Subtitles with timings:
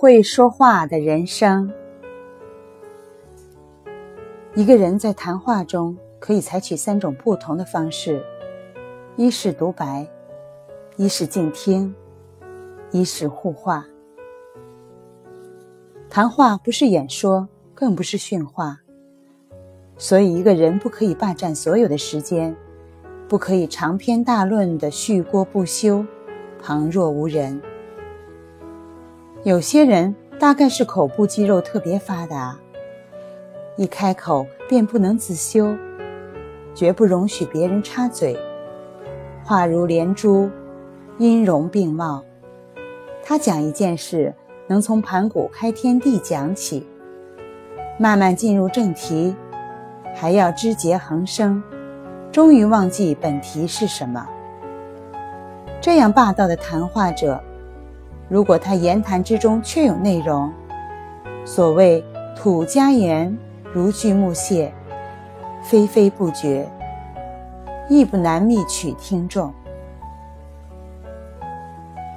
[0.00, 1.70] 会说话的人生。
[4.54, 8.24] 一个人在谈话中可以采取三种不同的方式：
[9.16, 10.08] 一是独白，
[10.96, 11.94] 一是静听，
[12.90, 13.84] 一是互话。
[16.08, 18.80] 谈话不是演说，更不是训话，
[19.98, 22.56] 所以一个人不可以霸占所有的时间，
[23.28, 26.02] 不可以长篇大论的续聒不休，
[26.58, 27.60] 旁若无人。
[29.42, 32.58] 有些人大概是口部肌肉特别发达。
[33.74, 35.74] 一开口便不能自修，
[36.74, 38.38] 绝不容许别人插嘴，
[39.42, 40.50] 话如连珠，
[41.16, 42.22] 音容并茂。
[43.24, 44.34] 他讲一件事，
[44.66, 46.86] 能从盘古开天地讲起，
[47.98, 49.34] 慢慢进入正题，
[50.14, 51.62] 还要枝节横生，
[52.30, 54.28] 终于忘记本题是什么。
[55.80, 57.42] 这样霸道的谈话者，
[58.30, 60.50] 如果他言谈之中确有内容，
[61.44, 62.02] 所谓
[62.34, 63.36] 吐家言。
[63.72, 64.72] 如锯木屑，
[65.62, 66.68] 霏霏不绝，
[67.88, 69.54] 亦不难觅取听众。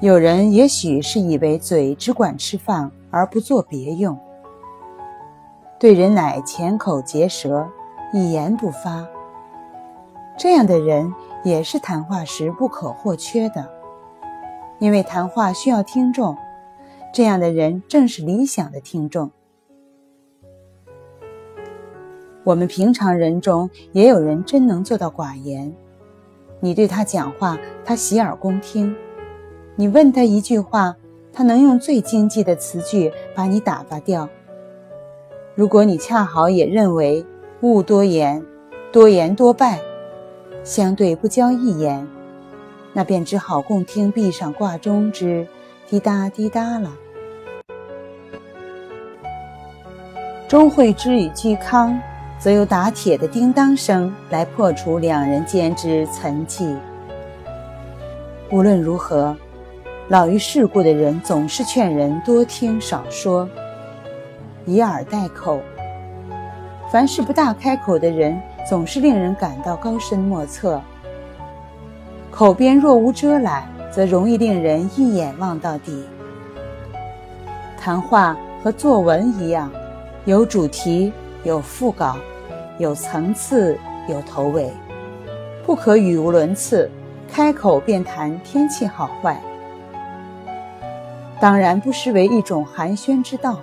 [0.00, 4.18] 有人也许是以为嘴只管吃饭而不做别用，
[5.80, 7.66] 对人乃浅口结舌，
[8.12, 9.06] 一言不发。
[10.36, 13.66] 这样的人也是谈话时不可或缺的，
[14.78, 16.36] 因为谈话需要听众，
[17.12, 19.30] 这样的人正是理想的听众。
[22.44, 25.74] 我们平常人中也有人真能做到寡言。
[26.60, 28.94] 你对他讲话，他洗耳恭听；
[29.76, 30.96] 你问他一句话，
[31.32, 34.28] 他能用最经济的词句把你打发掉。
[35.54, 37.24] 如果你恰好也认为
[37.60, 38.44] 勿多言，
[38.90, 39.80] 多言多败，
[40.64, 42.06] 相对不交一言，
[42.98, 45.46] 那便只好共听壁上挂钟之
[45.88, 46.90] 滴答滴答了。
[50.48, 51.96] 钟会之与嵇康。
[52.40, 56.76] 则由打铁的叮当声来破除两人间之岑寂。
[58.52, 59.36] 无论如何，
[60.06, 63.48] 老于世故的人总是劝人多听少说，
[64.66, 65.60] 以耳代口。
[66.92, 70.80] 凡事不大开口的人，总是令人感到高深莫测。
[72.38, 76.04] 口边若无遮拦，则容易令人一眼望到底。
[77.76, 79.68] 谈话和作文一样，
[80.24, 81.12] 有主题。
[81.42, 82.16] 有副稿，
[82.78, 83.76] 有层次，
[84.08, 84.70] 有头尾，
[85.64, 86.88] 不可语无伦次，
[87.28, 89.40] 开口便谈天气好坏。
[91.40, 93.58] 当然不失为一种寒暄之道，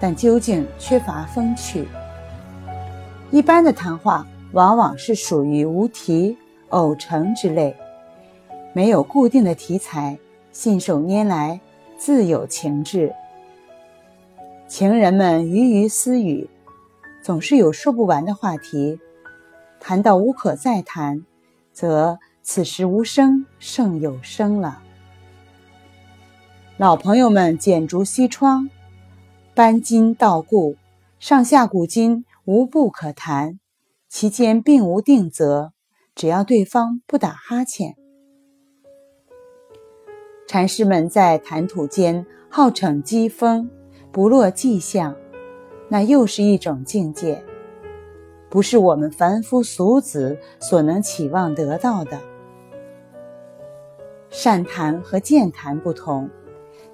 [0.00, 1.86] 但究竟缺乏风趣。
[3.30, 6.36] 一般的谈话往往是属于无题、
[6.68, 7.74] 偶成之类，
[8.78, 10.20] 没有固定的题材，
[10.52, 11.60] 信手拈来，
[11.98, 13.12] 自有情致。
[14.68, 16.48] 情人们鱼鱼私语。
[17.20, 19.00] 总是有说不完的话题，
[19.80, 21.26] 谈到无可再谈，
[21.72, 24.80] 则此时无声胜有声了。
[26.76, 28.70] 老朋友们剪竹西窗，
[29.54, 30.76] 搬金道故，
[31.18, 33.58] 上下古今无不可谈，
[34.08, 35.72] 其间并无定则，
[36.14, 37.96] 只要对方不打哈欠。
[40.48, 43.68] 禅师们在谈吐间好逞机锋，
[44.10, 45.14] 不落迹象。
[45.90, 47.44] 那又是一种境界，
[48.48, 52.18] 不是我们凡夫俗子所能期望得到的。
[54.30, 56.30] 善谈和健谈不同，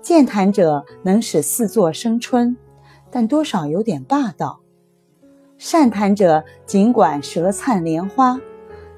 [0.00, 2.56] 健谈者能使四座生春，
[3.10, 4.60] 但多少有点霸道；
[5.58, 8.40] 善谈者尽管舌灿莲花，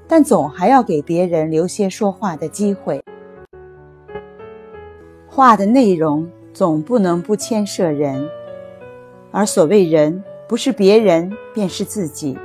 [0.07, 3.03] 但总还要给别人留些说话的机会。
[5.35, 8.25] 话的内容总不能不牵涉人。
[9.31, 12.37] 而所谓人，不是别人，便是自己。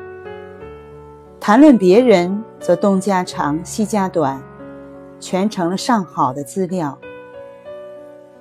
[1.39, 4.43] 谈论别人，则东家长，西家短，
[5.21, 6.98] 全成了上好的资料；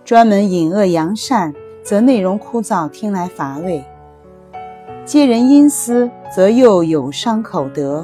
[0.04, 1.54] 专门引恶扬善，
[1.84, 3.84] 则内容枯燥，听来乏味；
[5.06, 8.04] 揭人阴私，则又有伤口德，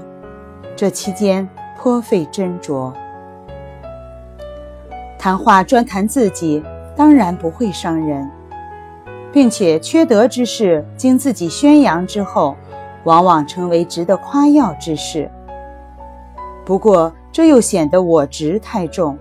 [0.75, 2.93] 这期间颇费斟酌。
[5.25, 6.63] 谈话专谈自己，
[6.95, 8.29] 当然不会伤人。
[9.33, 12.55] 并且缺德之事，经自己宣扬之后，
[13.05, 15.31] 往往成为值得夸耀之事。
[16.63, 19.17] 不过，这又显得我执太重。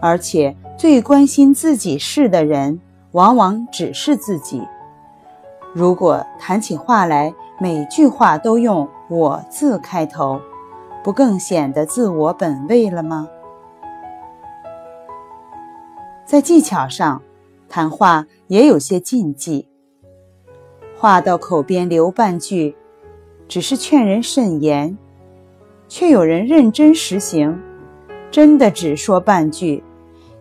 [0.00, 2.80] 而且，最关心自己事的人，
[3.12, 4.66] 往往只是自己。
[5.72, 10.40] 如果谈起话来，每句话都用“我”字开头，
[11.04, 13.28] 不更显得自我本位了吗？
[16.32, 17.20] 在技巧上。
[17.68, 19.68] 谈话也有些禁忌。
[20.96, 22.74] 话到口边留半句，
[23.46, 24.96] 只是劝人慎言，
[25.88, 27.60] 却有人认真实行，
[28.30, 29.84] 真的只说半句，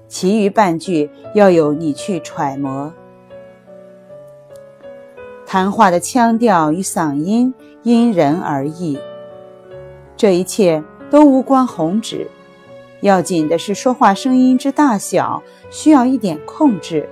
[0.08, 2.94] 其余半句要由你去揣摩。
[5.46, 7.54] 谈话的腔调与嗓音
[7.84, 8.98] 因人而异，
[10.16, 12.30] 这一切都无关宏旨，
[13.01, 17.07] 要紧的是说话声音之大小，需要一点控制。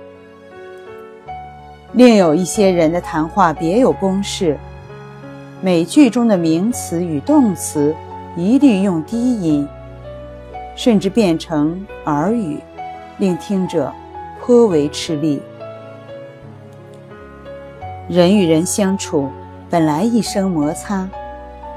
[1.92, 4.56] 另有一些人的谈话别有公式，
[5.60, 7.94] 每句中的名词与动词
[8.36, 9.68] 一律用低音，
[10.76, 12.60] 甚至变成耳语，
[13.18, 13.92] 令听者
[14.40, 15.42] 颇为吃力。
[18.08, 19.28] 人与人相处
[19.68, 21.08] 本来一生摩擦，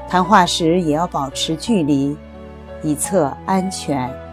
[0.08, 2.16] 谈话时也要保持距离，
[2.84, 4.23] 以测安全。